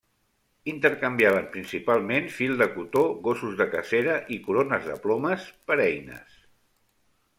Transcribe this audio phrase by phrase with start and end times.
[0.71, 6.41] Intercanviaven principalment fil de cotó, gossos de cacera i corones de plomes per eines.